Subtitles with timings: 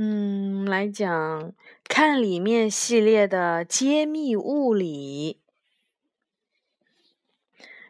[0.00, 5.40] 嗯，来讲看里面系列的揭秘物理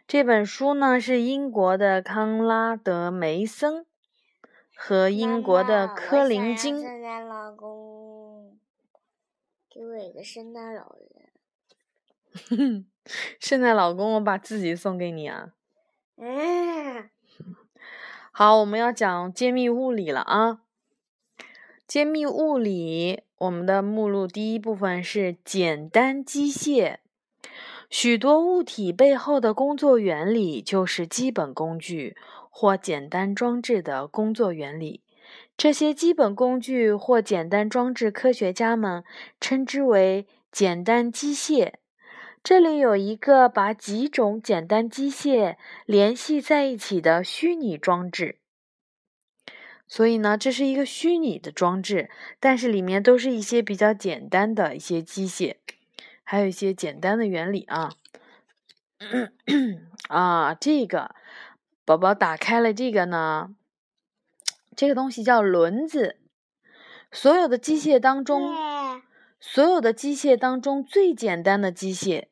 [0.07, 3.85] 这本书呢，是英国的康拉德梅森
[4.75, 6.81] 和英国的柯林金。
[6.81, 8.59] 圣诞老公
[9.69, 10.97] 给我一个圣诞老
[12.41, 12.87] 人。
[13.39, 15.53] 圣诞老公，我把自己送给你啊。
[16.17, 17.11] 嗯。
[18.33, 20.63] 好，我们要讲揭秘物理了啊。
[21.89, 26.99] 揭秘物理，我们的目录第一部分是简单机械。
[27.89, 32.15] 许多物体背后的工作原理就是基本工具
[32.51, 35.01] 或简单装置的工作原理。
[35.57, 39.03] 这些基本工具或简单装置，科学家们
[39.41, 41.73] 称之为简单机械。
[42.45, 48.37] 这里有一个把几种简单机械联系在一起的虚拟装置。
[49.89, 55.57] 所以呢，这是一个虚拟的装置，但是里面都是一些比较简单的一些机械，
[56.23, 57.95] 还有一些简单的原理啊。
[60.09, 61.15] 啊，这个
[61.85, 63.55] 宝宝打开了这个呢，
[64.77, 66.17] 这个东西叫轮子。
[67.11, 68.53] 所有的机械当中，
[69.41, 72.27] 所有的机械当中最简单的机械，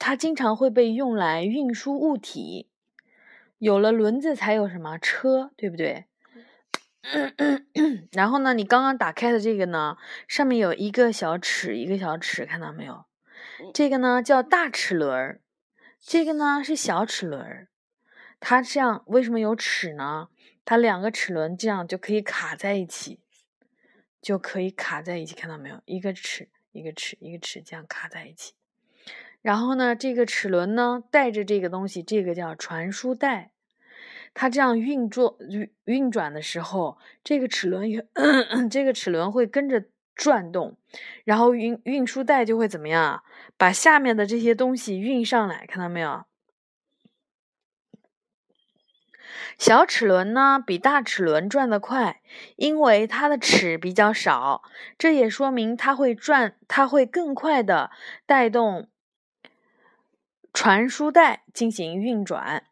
[0.00, 2.68] 它经常会被用来运输物体。
[3.58, 6.06] 有了轮子，才有什么车，对不对？
[8.12, 13.04] 然后呢，你刚刚打开的这个呢，上面有一个小齿，一个小齿，看到没有？
[13.72, 15.40] 这个呢叫大齿轮，
[16.00, 17.68] 这个呢是小齿轮。
[18.40, 20.28] 它这样为什么有齿呢？
[20.64, 23.20] 它两个齿轮这样就可以卡在一起，
[24.20, 25.80] 就可以卡在一起，看到没有？
[25.86, 28.52] 一个齿，一个齿，一个齿，这样卡在一起。
[29.40, 33.52] 然后呢，这个齿轮呢带着这个东西，这个叫传输带。
[34.40, 38.06] 它这样运作运运转的时候，这个齿轮也
[38.70, 40.76] 这个齿轮会跟着转动，
[41.24, 43.24] 然后运运输带就会怎么样？
[43.56, 46.24] 把下面的这些东西运上来，看到没有？
[49.58, 52.22] 小齿轮呢比大齿轮转得快，
[52.54, 54.62] 因为它的齿比较少，
[54.96, 57.90] 这也说明它会转，它会更快的
[58.24, 58.88] 带动
[60.52, 62.66] 传输带进行运转。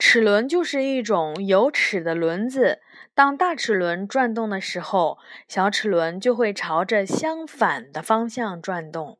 [0.00, 2.80] 齿轮就是一种有齿的轮子，
[3.14, 9.18] 当大齿轮转动的时候，小齿轮就会朝着相反的方向转动。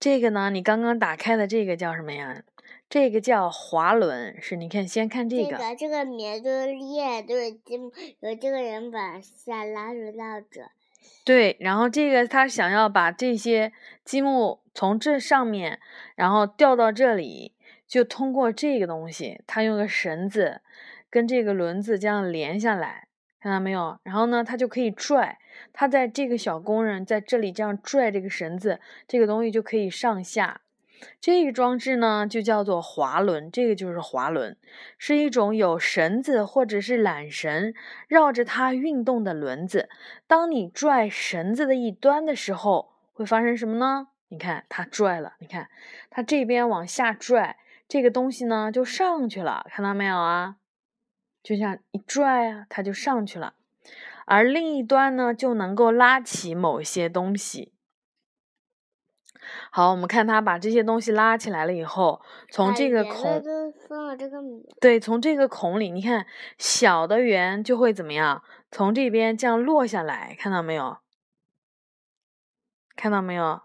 [0.00, 2.42] 这个呢，你刚刚打开的这个叫什么呀？
[2.90, 5.56] 这个叫滑轮，是你看，先看这个。
[5.78, 10.62] 这个棉都裂，都是积木，有这个人把下拉入到这。
[11.24, 13.72] 对，然后这个他想要把这些
[14.04, 15.78] 积木从这上面，
[16.16, 17.52] 然后掉到这里。
[17.88, 20.60] 就通过这个东西，他用个绳子
[21.10, 23.08] 跟这个轮子这样连下来，
[23.40, 23.98] 看到没有？
[24.02, 25.38] 然后呢，他就可以拽，
[25.72, 28.78] 他在这个小工人在这里这样拽这个绳子，
[29.08, 30.60] 这个东西就可以上下。
[31.20, 34.56] 这个装置呢，就叫做滑轮，这个就是滑轮，
[34.98, 37.72] 是一种有绳子或者是缆绳
[38.08, 39.88] 绕着它运动的轮子。
[40.26, 44.08] 当你拽绳子的一端的时候，会发生什么呢？
[44.28, 45.68] 你看它拽了，你看
[46.10, 47.56] 它这边往下拽。
[47.88, 50.56] 这个东西呢，就上去了，看到没有啊？
[51.42, 53.54] 就像一拽啊，它就上去了。
[54.26, 57.72] 而另一端呢，就能够拉起某些东西。
[59.70, 63.42] 好，我们看它把这些东西拉起来了以后，从这个孔，
[64.78, 66.26] 对，从这个孔里，你看
[66.58, 68.42] 小的圆就会怎么样？
[68.70, 70.98] 从这边这样落下来，看到没有？
[72.94, 73.62] 看到没有？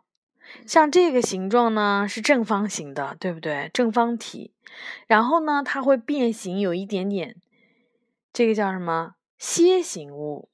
[0.66, 3.70] 像这个形状呢是正方形的，对不对？
[3.74, 4.52] 正方体，
[5.08, 7.36] 然后呢它会变形，有一点点，
[8.32, 9.16] 这个叫什么？
[9.40, 10.50] 楔形物。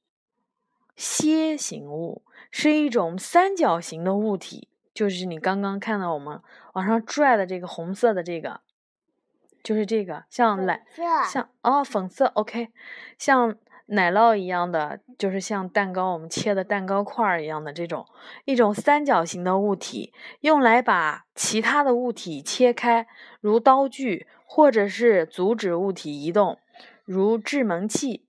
[0.96, 6.40] 楔形物是一种三角形的物体，就是你刚刚看到我们
[6.74, 8.60] 往上拽的这个红色的这个，
[9.62, 10.82] 就是这个像蓝，
[11.26, 12.68] 像哦粉色，OK，
[13.16, 13.56] 像。
[13.92, 18.06] 奶酪一样的，就是像蛋糕，我们切的蛋糕块一样的这种
[18.44, 23.08] 一种三角形的物体，用来把其他的物体切开，
[23.40, 26.58] 如刀具，或者是阻止物体移动，
[27.04, 28.26] 如制门器。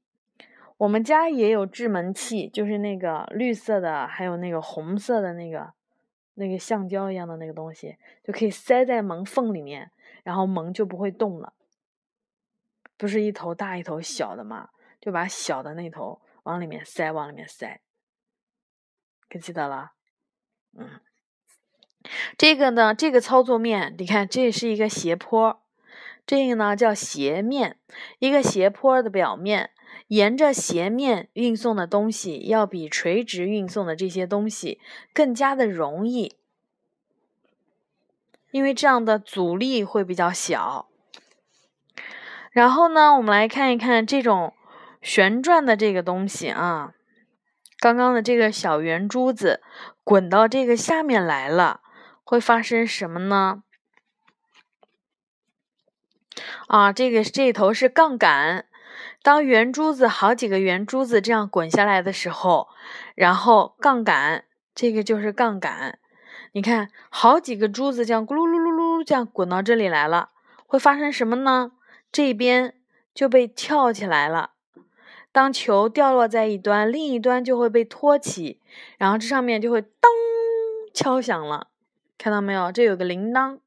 [0.77, 5.73] 我们家也有制门器，就是那个绿色的，还有那个红色的那个
[6.33, 9.91] 那个橡胶一样的那个东西，就可以塞在门缝里面，
[10.23, 11.53] 然后门就不会动了。
[12.97, 14.69] 不是一头大一头小的吗？
[15.01, 17.81] 就把小的那头往里面塞，往里面塞，
[19.27, 19.93] 可记得了？
[20.77, 21.01] 嗯，
[22.37, 25.61] 这个呢，这个操作面，你看，这是一个斜坡，
[26.25, 27.77] 这个呢叫斜面，
[28.19, 29.71] 一个斜坡的表面，
[30.07, 34.79] 沿着斜面运送的东西要比垂直运送的这些东西
[35.13, 36.37] 更加的容易，
[38.51, 40.87] 因为这样的阻力会比较小。
[42.51, 44.53] 然后呢，我们来看一看这种
[45.01, 46.93] 旋转的这个东西啊，
[47.79, 49.61] 刚刚的这个小圆珠子
[50.03, 51.81] 滚到这个下面来了，
[52.23, 53.63] 会发生什么呢？
[56.67, 58.65] 啊，这个这头是杠杆，
[59.21, 62.69] 当圆珠子好几个圆珠子这样滚下来的时候，
[63.15, 65.99] 然后杠杆这个就是杠杆，
[66.53, 70.29] 你看好几个珠子这样咕噜噜噜噜这样滚到这里来了，
[70.65, 71.71] 会发生什么呢？
[72.11, 72.75] 这边
[73.13, 74.51] 就被翘起来了。
[75.31, 78.59] 当球掉落在一端，另一端就会被托起，
[78.97, 80.11] 然后这上面就会当
[80.93, 81.67] 敲响了。
[82.17, 82.71] 看到没有？
[82.71, 83.59] 这有个铃铛。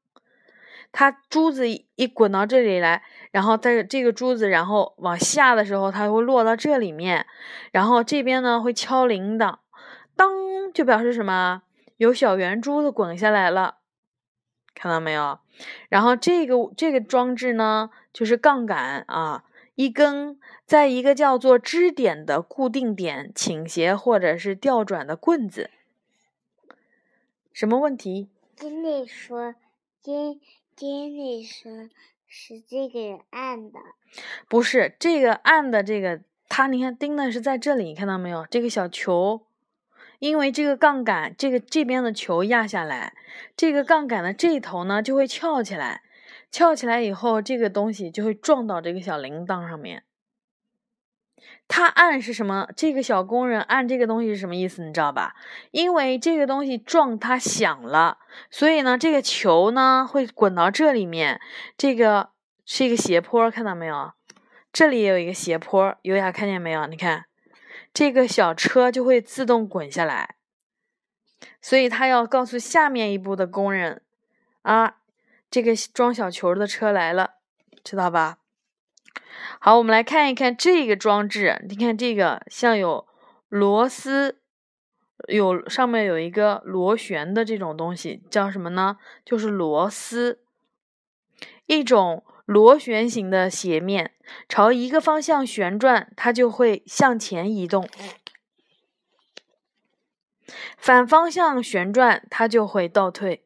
[0.91, 7.25] 它珠子一滚到这里来，然后在这个珠子然后往下的时候，它会落到这里面，
[7.73, 9.57] 然后这边呢会敲铃铛，
[10.15, 11.63] 当就表示什么？
[11.97, 13.75] 有小圆珠子滚下来了。
[14.73, 15.39] 看到没有？
[15.89, 19.43] 然后这个这个装置呢，就是杠杆啊，
[19.75, 25.69] 一根在一个叫做支点的固定点倾斜或者是调转的棍子。
[27.53, 28.29] 什么问题？
[28.55, 29.55] 经理说，
[30.01, 30.41] 经
[30.75, 31.89] 经理说
[32.27, 33.79] 是这个人按的。
[34.47, 38.45] 不是这个按的这个，它你看钉的是在这里，你看到没有？
[38.49, 39.45] 这个小球。
[40.19, 43.13] 因为这个杠杆，这个这边的球压下来，
[43.57, 46.03] 这个杠杆的这头呢就会翘起来，
[46.55, 50.05] 翘起来以后，这个东西就会撞到这个小铃铛上面。
[51.67, 52.69] 他按是什么？
[52.77, 54.81] 这个小工人按这个东西是什么意思？
[54.85, 55.35] 你知道吧？
[55.71, 58.19] 因为这个东西撞它响了，
[58.49, 61.41] 所以呢，这个球呢会滚到这里面。
[61.77, 62.29] 这个
[62.65, 64.13] 是一个斜坡，看到没有？
[64.71, 66.87] 这里也有一个斜坡，优雅看见没有？
[66.87, 67.25] 你看。
[67.93, 70.35] 这个小车就会自动滚下来，
[71.61, 74.01] 所以他要告诉下面一步的工人
[74.61, 74.95] 啊，
[75.49, 77.35] 这个装小球的车来了，
[77.83, 78.37] 知道吧？
[79.59, 83.07] 好，我们来看一看这个装置，你看这个像有
[83.49, 84.39] 螺丝，
[85.27, 88.97] 有上面有一个螺旋的这种东西，叫什么呢？
[89.23, 90.41] 就是螺丝，
[91.65, 92.23] 一种。
[92.45, 94.13] 螺旋形的斜面
[94.47, 97.83] 朝一个方向旋转，它就会向前移动；
[100.77, 103.44] 反方向旋转，它就会倒退。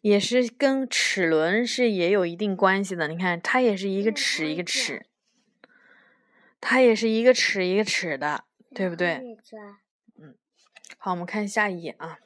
[0.00, 3.08] 也是跟齿轮是也有一定关系的。
[3.08, 5.06] 你看，它也是一个齿一个齿，
[6.60, 8.44] 它也是一个齿一个齿的，
[8.74, 9.20] 对不对？
[10.18, 10.34] 嗯。
[10.98, 12.18] 好，我们看下一页啊。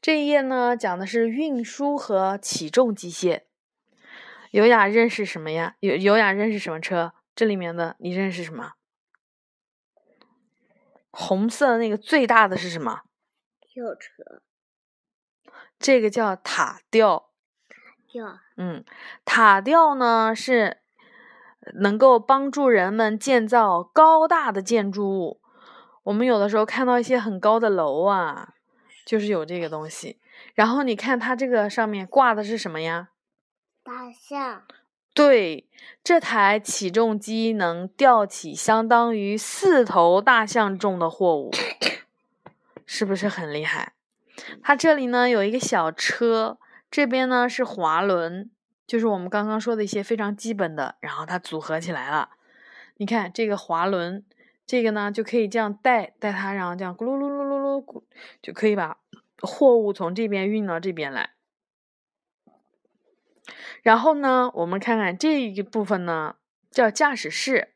[0.00, 3.42] 这一页呢，讲的是运输和起重机械。
[4.52, 5.76] 优雅认识什么呀？
[5.80, 7.12] 有优雅认识什么车？
[7.34, 8.74] 这里面的你认识什么？
[11.10, 13.02] 红色那个最大的是什么？
[13.60, 14.40] 吊车。
[15.78, 17.28] 这个叫塔吊。
[18.10, 18.38] 吊。
[18.56, 18.84] 嗯，
[19.24, 20.78] 塔吊呢是
[21.74, 25.40] 能够帮助人们建造高大的建筑物。
[26.04, 28.54] 我们有的时候看到一些很高的楼啊。
[29.06, 30.18] 就是有这个东西，
[30.52, 33.08] 然后你看它这个上面挂的是什么呀？
[33.82, 34.64] 大象。
[35.14, 35.66] 对，
[36.04, 41.50] 这台起重机能吊起相当于四头大象重的货物，
[42.84, 43.94] 是不是很厉害？
[44.62, 46.58] 它这里呢有一个小车，
[46.90, 48.50] 这边呢是滑轮，
[48.86, 52.30] 就是我们刚刚说的一些非常基本的，然后它组合起来了。
[52.96, 54.24] 你看这个滑轮。
[54.70, 58.02] 这个呢，就可以这样带带它，然后这样咕噜噜噜噜噜咕，
[58.42, 58.98] 就可以把
[59.40, 61.30] 货物从这边运到这边来。
[63.82, 66.36] 然后呢，我们看看这一部分呢，
[66.70, 67.72] 叫驾驶室。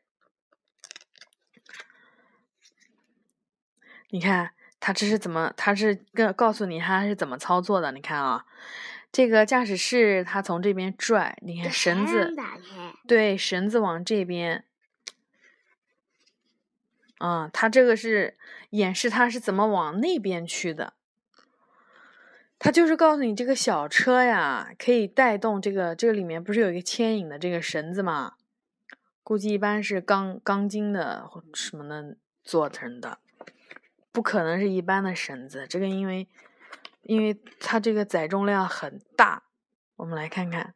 [4.11, 4.53] 你看
[4.85, 5.53] 它这是怎么？
[5.55, 7.93] 他是跟告诉你他是怎么操作的？
[7.93, 8.45] 你看啊，
[9.13, 12.35] 这个驾驶室它从这边拽，你看绳子，
[13.07, 14.65] 对，绳子往这边。
[17.19, 18.35] 啊，它这个是
[18.71, 20.91] 演示它是怎么往那边去的。
[22.59, 28.33] 他就是告诉你这个小车呀，可以带动这个这个里面不是有一个牵引的这个绳子吗？
[29.23, 33.19] 估计一般是钢钢筋的或什么的做成的，
[34.13, 35.67] 不可能是一般的绳子。
[35.67, 36.29] 这个因为
[37.01, 39.43] 因为它这个载重量很大，
[39.97, 40.75] 我们来看看。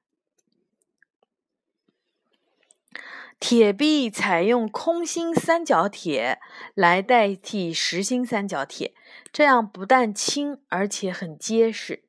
[3.39, 6.39] 铁臂采用空心三角铁
[6.73, 8.95] 来代替实心三角铁，
[9.31, 12.03] 这样不但轻，而且很结实。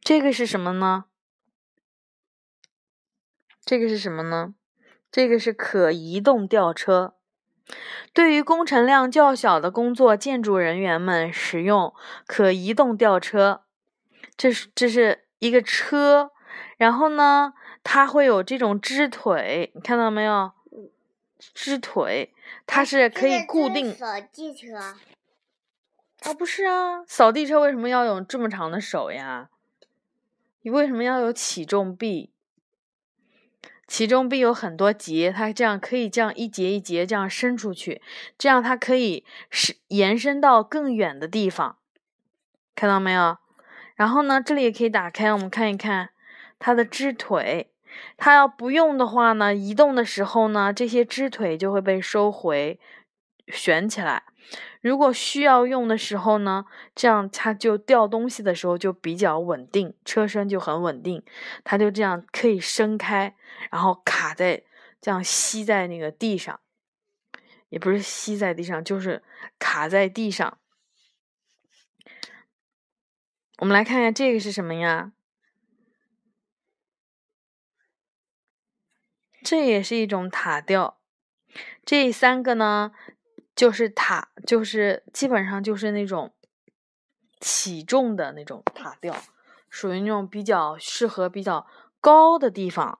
[0.00, 1.06] 这个是什么呢？
[3.64, 4.54] 这个是什么呢？
[5.12, 7.14] 这个是可移动吊车。
[8.12, 11.94] 对于工程量较小的工作，建筑人员们使用
[12.26, 13.62] 可移动吊车。
[14.36, 16.32] 这是这是一个车，
[16.78, 17.52] 然后呢，
[17.84, 20.52] 它会有这种支腿，你看到没有？
[21.54, 22.32] 支腿，
[22.66, 23.94] 它是可以固定。
[23.94, 24.76] 扫地车。
[24.76, 29.50] 啊，不是啊，扫地车为什么要有这么长的手呀？
[30.62, 32.31] 你为什么要有起重臂？
[33.86, 38.00] 其中必有很多节，它这样可以这样一节一节这样伸出去，
[38.38, 41.76] 这样它可以是延伸到更远的地方，
[42.74, 43.38] 看到没有？
[43.94, 46.10] 然后呢，这里也可以打开，我们看一看
[46.58, 47.68] 它的支腿。
[48.16, 52.80] 它要不用的话呢，移动的时候呢，这些支腿就会被收回，
[53.48, 54.22] 悬起来。
[54.82, 61.22] 如果需要用的时候呢，这样它就吊东西的时候就比较稳定，车身就很稳定，
[61.62, 63.36] 它就这样可以伸开，
[63.70, 64.64] 然后卡在
[65.00, 66.60] 这样吸在那个地上，
[67.68, 69.22] 也不是吸在地上，就是
[69.58, 70.58] 卡在地上。
[73.58, 75.12] 我们来看看这个是什么呀？
[79.44, 80.98] 这也是一种塔吊，
[81.84, 82.90] 这三个呢？
[83.54, 86.32] 就是塔，就是基本上就是那种
[87.40, 89.14] 起重的那种塔吊，
[89.68, 91.66] 属于那种比较适合比较
[92.00, 92.98] 高的地方。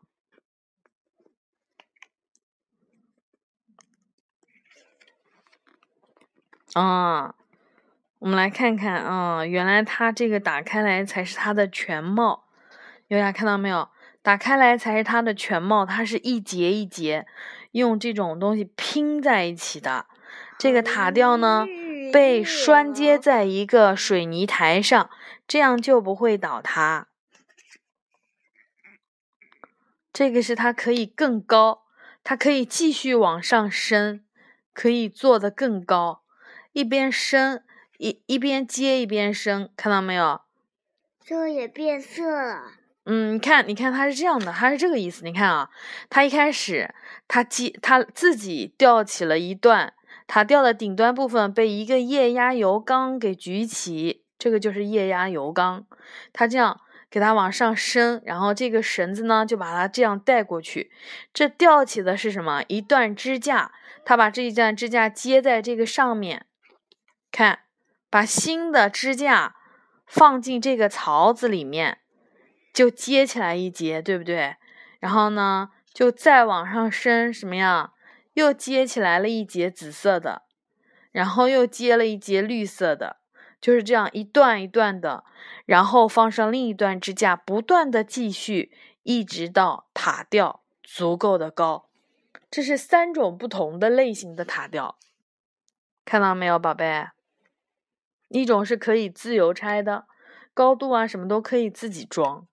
[6.74, 7.34] 啊，
[8.18, 12.44] 我们来看看啊，原来它这个打开来才是它的全貌，
[13.08, 13.90] 大家看到没有？
[14.22, 17.26] 打开来才是它的全貌，它是一节一节
[17.72, 20.06] 用这种东西拼在一起的。
[20.62, 21.66] 这个塔吊呢，
[22.12, 25.10] 被拴接在一个水泥台上，
[25.48, 27.08] 这样就不会倒塌。
[30.12, 31.82] 这个是它可以更高，
[32.22, 34.24] 它可以继续往上升，
[34.72, 36.22] 可以做的更高，
[36.70, 37.64] 一边升
[37.98, 40.42] 一一边接一边升，看到没有？
[41.24, 42.74] 这个也变色了。
[43.06, 45.24] 嗯，你看，你看，它是这样的，它是这个意思。
[45.24, 45.70] 你看啊，
[46.08, 46.94] 它一开始
[47.26, 49.94] 它接它自己吊起了一段。
[50.32, 55.84] 塔吊的顶端部分被一个液压油缸给举起，这个就是液压油缸。
[56.32, 60.90] 它这样给它往上升，然后这个绳子呢就把它这样带过去。
[61.34, 62.62] 这吊起的是什么？
[62.68, 63.72] 一段支架。
[64.06, 66.46] 它把这一段支架接在这个上面，
[67.30, 67.58] 看，
[68.08, 69.56] 把新的支架
[70.06, 71.98] 放进这个槽子里面，
[72.72, 74.56] 就接起来一节，对不对？
[74.98, 77.92] 然后呢，就再往上升，什么样？
[78.34, 80.42] 又接起来了一节紫色的，
[81.10, 83.18] 然后又接了一节绿色的，
[83.60, 85.24] 就是这样一段一段的，
[85.66, 88.72] 然后放上另一段支架，不断的继续，
[89.02, 91.88] 一直到塔吊足够的高。
[92.50, 94.98] 这是三种不同的类型的塔吊，
[96.04, 97.08] 看到没有，宝贝？
[98.28, 100.06] 一种是可以自由拆的，
[100.54, 102.46] 高度啊什么都可以自己装。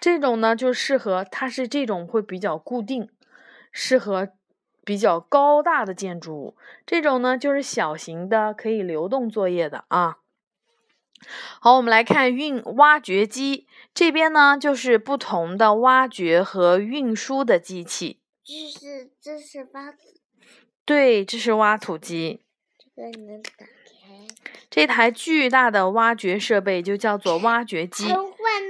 [0.00, 3.10] 这种呢就适合，它是这种会比较固定，
[3.70, 4.30] 适合。
[4.90, 10.16] 比较高大的建筑物，这种呢就是小型的，可以流动作业的啊。
[11.60, 18.18] 好，我们来看运挖掘机这边呢，就是不同的挖掘和运输的机器。
[18.42, 19.98] 这是这是挖土，
[20.84, 22.42] 对，这是挖土机。
[22.96, 23.66] 这个能打开。
[24.68, 28.08] 这台巨大的挖掘设备就叫做挖掘机。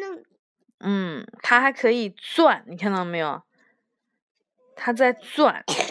[0.84, 3.40] 嗯，它还可以钻，你看到没有？
[4.76, 5.64] 它在钻。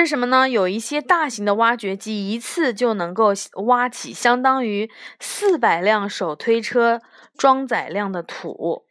[0.00, 0.48] 是什么呢？
[0.48, 3.32] 有一些大型的挖掘机一次就能够
[3.66, 7.00] 挖起相当于四百辆手推车
[7.36, 8.84] 装载量的土。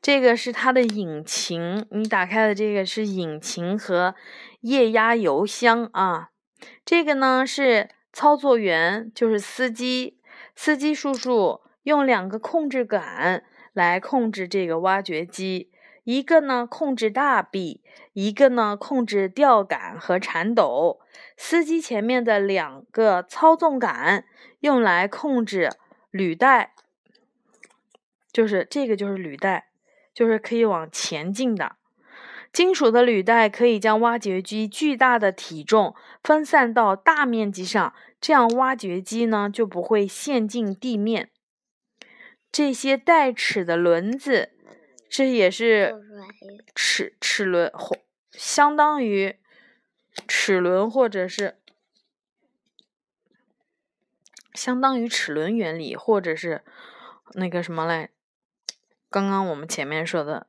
[0.00, 4.14] 这个是它的引擎，你打开的这个是引擎和
[4.62, 6.30] 液压油箱啊。
[6.84, 10.18] 这个呢是操作员，就是司机。
[10.54, 13.42] 司机叔叔用两个控制杆
[13.72, 15.70] 来控制这个挖掘机。
[16.04, 17.80] 一个呢控制大臂，
[18.12, 21.00] 一个呢控制吊杆和铲斗。
[21.36, 24.24] 司机前面的两个操纵杆
[24.60, 25.70] 用来控制
[26.10, 26.74] 履带，
[28.32, 29.68] 就是这个就是履带，
[30.12, 31.76] 就是可以往前进的。
[32.52, 41.30] 金属的履带可以将挖掘机巨大的体重分散到大面积上，这样挖掘机呢就不会陷进地面。
[42.50, 44.51] 这些带齿的轮子。
[45.12, 45.94] 这也是
[46.74, 47.98] 齿齿轮，或
[48.30, 49.36] 相当于
[50.26, 51.58] 齿轮，或者是
[54.54, 56.64] 相当于齿轮原理，或者是
[57.34, 58.08] 那个什么嘞？
[59.10, 60.46] 刚刚我们前面说的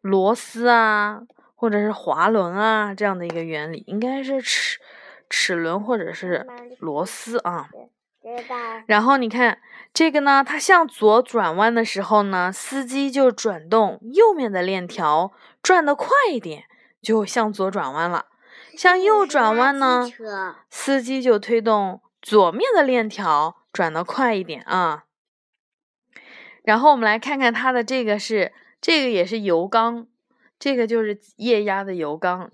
[0.00, 1.22] 螺丝啊，
[1.54, 4.80] 或者是滑轮啊这样的一个原理，应该是齿
[5.30, 6.44] 齿轮或者是
[6.80, 7.70] 螺丝啊。
[8.86, 9.60] 然后你看
[9.92, 16.64] 这个呢，它向左转弯的时候呢，司机就转动右面的链条，转得快一点，
[17.02, 18.26] 就向左转弯了。
[18.76, 20.06] 向右转弯呢，
[20.70, 25.04] 司机就推动左面的链条，转得快一点啊。
[26.62, 30.06] 然后我们来看看它的这个是，这个也是油缸，
[30.58, 32.50] 这个就是液压的油缸。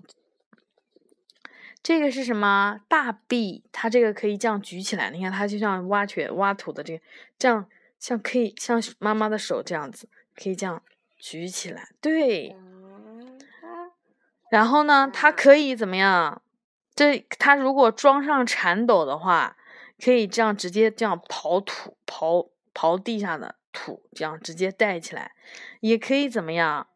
[1.81, 2.79] 这个是什么？
[2.87, 7.03] 大臂，它这个可以这样举起来，你看它就像挖掘、挖土的这个，
[7.37, 7.65] 这样
[7.99, 10.81] 像可以像妈妈的手这样子，可以这样
[11.17, 11.89] 举起来。
[12.01, 12.55] 对。
[14.51, 16.41] 然后呢，它可以怎么样？
[16.95, 19.55] 这它如果装上铲斗的话，
[20.03, 23.55] 可以这样直接这样刨土、刨刨地下的。
[23.71, 25.31] 土这样直接带起来，
[25.79, 26.87] 也可以怎么样？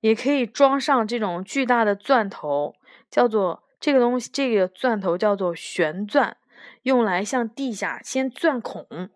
[0.00, 2.74] 也可以装上这种巨大的钻头，
[3.08, 6.36] 叫做这个东西，这个钻头叫做旋钻，
[6.82, 9.10] 用来向地下先钻孔，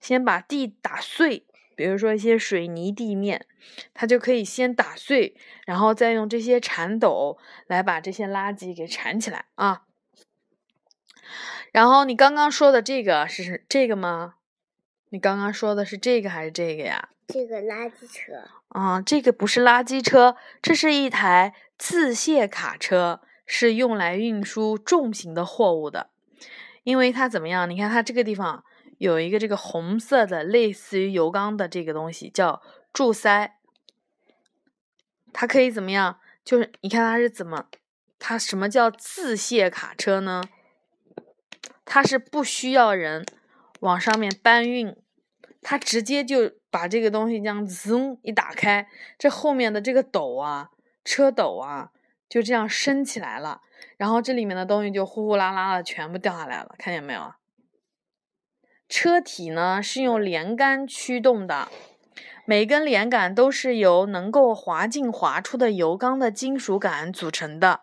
[0.00, 1.44] 先把地打碎。
[1.76, 3.46] 比如说一些水泥地面，
[3.94, 9.82] 它就可以先打碎，然后再用这些铲斗来把这些垃圾给铲起来啊。
[11.70, 14.34] 然后你刚刚说的这个是这个吗？
[15.10, 17.10] 你刚刚说的是这个还是这个呀？
[17.28, 18.48] 这个垃圾车。
[18.70, 26.10] 啊，这个不是垃圾车，这是一台自卸卡车，是用来运输重型的货物的。
[26.84, 27.68] 因为它怎么样？
[27.68, 28.62] 你看它这个地方
[28.98, 32.62] 有一个这个红色的，类似于油缸的这个东西，叫
[32.92, 33.58] 柱塞。
[35.32, 36.20] 它可以怎么样？
[36.44, 37.66] 就是你看它是怎么？
[38.18, 40.42] 它什么叫自卸卡车呢？
[41.84, 43.24] 它是不需要人。
[43.80, 44.96] 往上面搬运，
[45.62, 50.70] 它直接就把这个东西这样子一打开，这后面的这个斗啊，
[51.04, 51.92] 车斗啊，
[52.28, 53.62] 就这样升起来了，
[53.96, 57.32] 然后这里面的东西就呼呼啦啦的全部掉下来了，看见没有？
[58.88, 61.68] 车体呢是用连杆驱动的，
[62.46, 67.80] 每根连杆都是由能够滑进滑出的油缸的金属杆组成的。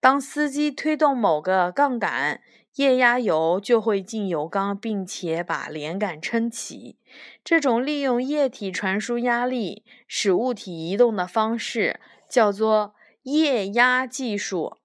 [0.00, 2.40] 当司机推动某个杠杆，
[2.74, 6.98] 液压油就会进油缸，并且把连杆撑起。
[7.44, 14.78] 这种利用液体传输压力使物体移动的方式叫做液压技术。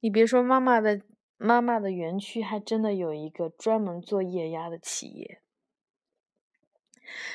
[0.00, 1.00] 你别说，妈妈的
[1.36, 5.40] 妈妈的园区还真的有一个专门做液压的企业。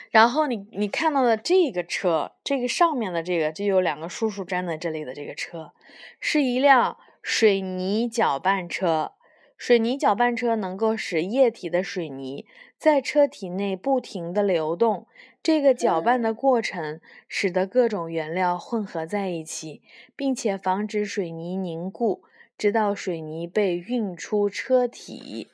[0.10, 5.74] 然后你你看到的这个车，这个上面的这个就有两个叔叔站在这里的这个车，
[6.20, 6.98] 是一辆。
[7.28, 9.14] 水泥搅拌车，
[9.58, 12.46] 水泥搅拌车能够使液体的水泥
[12.78, 15.08] 在车体内不停地流动。
[15.42, 19.82] 这个搅拌的过程使得各种原料混合在一起，
[20.16, 22.24] 并且防止水泥凝固，
[22.58, 25.50] 直到水泥被运出车体。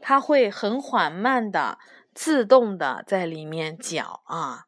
[0.00, 1.78] 它会很缓慢的、
[2.14, 4.66] 自动的在里面搅啊。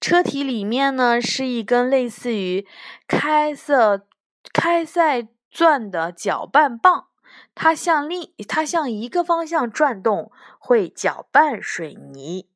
[0.00, 2.66] 车体里面呢是一根类似于
[3.06, 4.02] 开塞
[4.52, 5.28] 开塞。
[5.52, 7.08] 钻的搅拌棒，
[7.54, 12.46] 它向另它向一个方向转动，会搅拌水泥；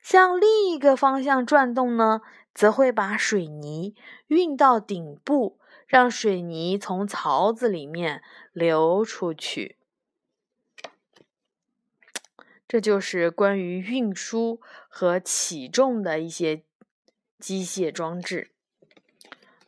[0.00, 2.20] 向另一个方向转动呢，
[2.54, 3.94] 则会把水泥
[4.26, 9.78] 运到顶部，让水泥从槽子里面流出去。
[12.66, 16.64] 这就是关于运输和起重的一些
[17.38, 18.50] 机械装置。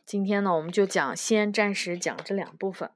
[0.03, 2.89] 今天呢，我们就讲，先暂时讲这两部分。